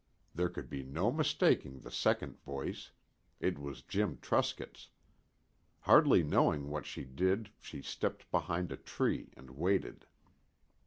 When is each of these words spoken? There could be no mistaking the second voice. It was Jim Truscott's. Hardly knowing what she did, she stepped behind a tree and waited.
There 0.33 0.49
could 0.49 0.67
be 0.67 0.81
no 0.81 1.11
mistaking 1.11 1.81
the 1.81 1.91
second 1.91 2.39
voice. 2.43 2.89
It 3.39 3.59
was 3.59 3.83
Jim 3.83 4.17
Truscott's. 4.19 4.89
Hardly 5.81 6.23
knowing 6.23 6.69
what 6.69 6.87
she 6.87 7.03
did, 7.03 7.51
she 7.59 7.83
stepped 7.83 8.31
behind 8.31 8.71
a 8.71 8.77
tree 8.77 9.31
and 9.37 9.51
waited. 9.51 10.07